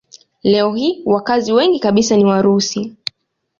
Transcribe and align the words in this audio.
Leo 0.43 0.73
hii 0.73 1.01
wakazi 1.05 1.53
wengi 1.53 1.79
kabisa 1.79 2.15
ni 2.17 2.25
Warusi. 2.25 2.95